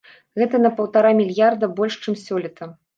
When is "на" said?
0.65-0.71